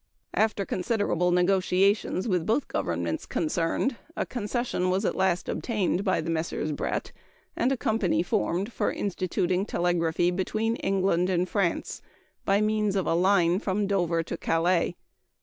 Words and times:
After 0.33 0.65
considerable 0.65 1.29
negotiations 1.29 2.27
with 2.27 2.43
both 2.47 2.67
governments 2.67 3.27
concerned, 3.27 3.97
a 4.17 4.25
concession 4.25 4.89
was 4.89 5.05
at 5.05 5.13
last 5.15 5.47
obtained 5.47 6.03
by 6.03 6.21
the 6.21 6.31
Messrs. 6.31 6.71
Brett, 6.71 7.11
and 7.55 7.71
a 7.71 7.77
company 7.77 8.23
formed 8.23 8.73
for 8.73 8.91
instituting 8.91 9.63
telegraphy 9.63 10.31
between 10.31 10.75
England 10.77 11.29
and 11.29 11.47
France 11.47 12.01
by 12.45 12.61
means 12.61 12.95
of 12.95 13.05
a 13.05 13.13
line 13.13 13.59
from 13.59 13.85
Dover 13.85 14.23
to 14.23 14.37
Calais. 14.37 14.95